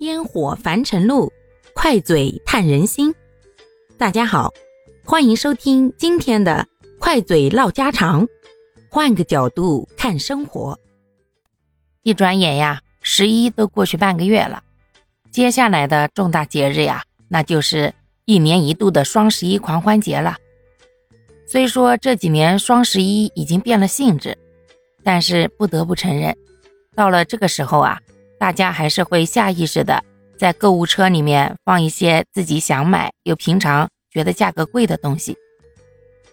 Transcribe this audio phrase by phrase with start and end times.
[0.00, 1.32] 烟火凡尘路，
[1.72, 3.14] 快嘴探人心。
[3.96, 4.52] 大家好，
[5.04, 6.66] 欢迎收听今天的
[6.98, 8.26] 快嘴唠家常，
[8.90, 10.78] 换个角度看生活。
[12.02, 14.64] 一转眼呀，十一都过去半个月了，
[15.30, 20.36] 接下来的重大节日呀，那就是一年一度的双十一狂欢节了。
[21.46, 24.36] 虽说这几年双十一已经变了性质，
[25.04, 26.36] 但是不得不承认，
[26.96, 28.00] 到了这个时候啊。
[28.44, 30.04] 大家还是会下意识的
[30.36, 35.34] 在购物车里面放一些自己想买又平常觉得价格贵的东西，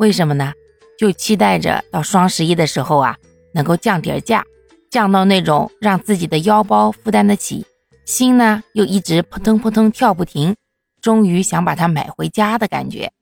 [0.00, 0.52] 为什么呢？
[0.98, 3.16] 就期待着到双十一的时候啊，
[3.54, 4.44] 能够降点价，
[4.90, 7.64] 降到那种让自己的腰包负担得起，
[8.04, 10.56] 心呢又一直扑通扑通跳不停，
[11.00, 13.12] 终于想把它买回家的感觉。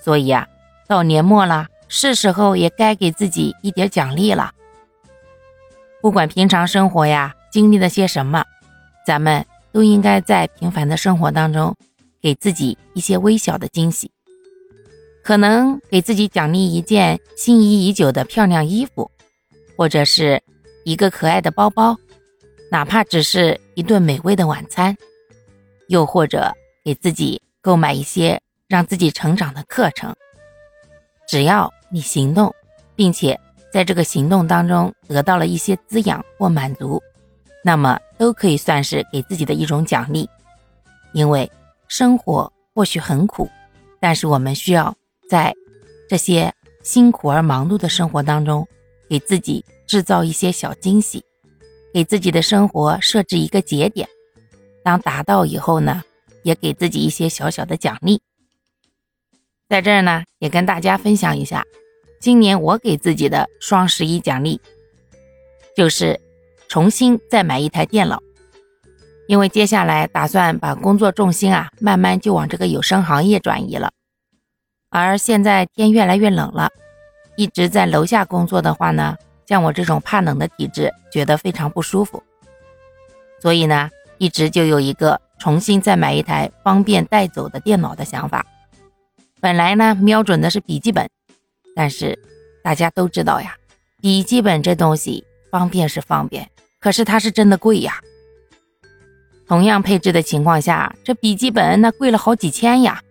[0.00, 0.46] 所以啊，
[0.86, 4.52] 到年末了，是时候也该给自己一点奖励了。
[6.00, 7.34] 不管平常生活呀。
[7.50, 8.44] 经历了些什么，
[9.06, 11.76] 咱们都应该在平凡的生活当中，
[12.20, 14.10] 给自己一些微小的惊喜。
[15.22, 19.10] 可能给自己奖励一件心仪已久的漂亮衣服，
[19.76, 20.42] 或者是
[20.84, 21.96] 一个可爱的包包，
[22.70, 24.96] 哪怕只是一顿美味的晚餐，
[25.88, 30.14] 又或者给自己购买一些让自己成长的课程。
[31.28, 32.52] 只要你行动，
[32.96, 33.38] 并且
[33.70, 37.00] 在这个行动当中得到了一些滋养或满足。
[37.62, 40.28] 那么都可以算是给自己的一种奖励，
[41.12, 41.50] 因为
[41.88, 43.48] 生活或许很苦，
[44.00, 44.96] 但是我们需要
[45.28, 45.54] 在
[46.08, 46.52] 这些
[46.82, 48.66] 辛苦而忙碌的生活当中，
[49.10, 51.22] 给自己制造一些小惊喜，
[51.92, 54.08] 给自己的生活设置一个节点。
[54.82, 56.02] 当达到以后呢，
[56.42, 58.22] 也给自己一些小小的奖励。
[59.68, 61.62] 在这儿呢，也跟大家分享一下，
[62.20, 64.58] 今年我给自己的双十一奖励，
[65.76, 66.18] 就是。
[66.70, 68.22] 重新再买一台电脑，
[69.26, 73.90] 因为接下来打算把工作重心啊，慢慢就往这个有声行业转移了。
[74.88, 76.70] 而现在天越来越冷了，
[77.34, 79.16] 一直在楼下工作的话呢，
[79.46, 82.22] 像我这种怕冷的体质，觉得非常不舒服。
[83.42, 88.46] 所以呢，一直就有一个重新再买一台方便带走的电脑的想法。
[89.40, 91.10] 本来呢，瞄准的是笔记本，
[91.74, 92.16] 但是
[92.62, 93.56] 大家都知道呀，
[94.00, 96.48] 笔记本这东西方便是方便。
[96.80, 98.00] 可是它是真的贵呀！
[99.46, 103.02] 同样配置的情况下，这笔记本那贵了好几千呀。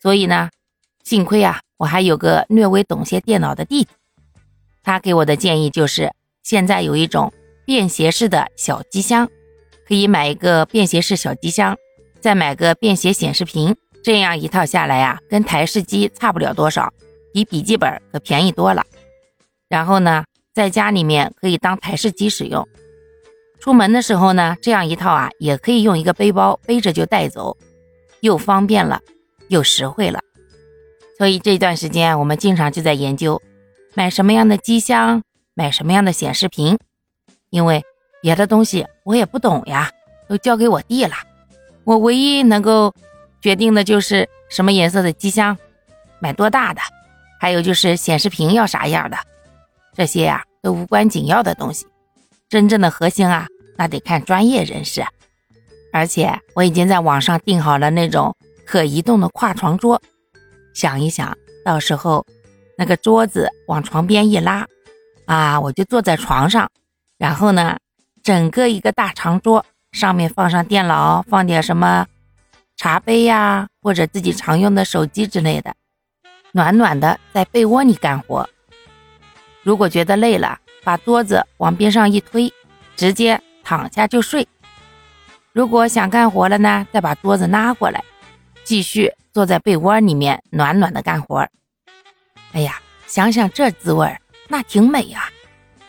[0.00, 0.48] 所以呢，
[1.04, 3.90] 幸亏啊，我还有个略微懂些电脑的弟弟，
[4.82, 6.12] 他给我的建议就是，
[6.42, 7.32] 现在有一种
[7.64, 9.28] 便携式的小机箱，
[9.86, 11.76] 可以买一个便携式小机箱，
[12.20, 16.92] 再买个便携显示屏，这样一套下来呀，跟台式机差不了多少，
[17.34, 18.82] 比笔记本可便宜多了。
[19.68, 20.24] 然后呢？
[20.56, 22.66] 在家里面可以当台式机使用，
[23.60, 27.58] 出门的时候呢，这样一套啊，也可以用一个背包背着就带走，
[28.20, 29.02] 又方便了，
[29.48, 30.18] 又实惠了。
[31.18, 33.42] 所以这段时间我们经常就在研究
[33.92, 35.22] 买什么样的机箱，
[35.52, 36.78] 买什么样的显示屏，
[37.50, 37.84] 因为
[38.22, 39.90] 别的东西我也不懂呀，
[40.26, 41.16] 都交给我弟了。
[41.84, 42.94] 我唯一能够
[43.42, 45.58] 决定的就是什么颜色的机箱，
[46.18, 46.80] 买多大的，
[47.38, 49.18] 还有就是显示屏要啥样的。
[49.96, 51.86] 这些呀都无关紧要的东西，
[52.50, 53.46] 真正的核心啊，
[53.76, 55.02] 那得看专业人士。
[55.92, 58.36] 而且我已经在网上订好了那种
[58.66, 60.02] 可移动的跨床桌，
[60.74, 62.26] 想一想到时候
[62.76, 64.66] 那个桌子往床边一拉，
[65.24, 66.68] 啊，我就坐在床上，
[67.16, 67.78] 然后呢，
[68.22, 72.06] 整个一个大长桌上面放上电脑，放点什么
[72.76, 75.74] 茶杯呀，或者自己常用的手机之类的，
[76.52, 78.46] 暖暖的在被窝里干活。
[79.66, 82.52] 如果觉得累了，把桌子往边上一推，
[82.94, 84.46] 直接躺下就睡。
[85.52, 88.04] 如果想干活了呢，再把桌子拉过来，
[88.62, 91.44] 继续坐在被窝里面暖暖的干活。
[92.52, 94.16] 哎呀，想想这滋味
[94.46, 95.28] 那挺美呀！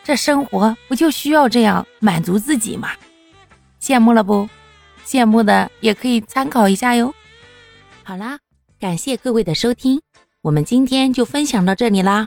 [0.02, 2.90] 这生活不就需要这样满足自己吗？
[3.80, 4.48] 羡慕了不？
[5.06, 7.14] 羡慕的也可以参考一下哟。
[8.02, 8.40] 好啦，
[8.80, 10.02] 感谢各位的收听，
[10.42, 12.26] 我们今天就分享到这里啦。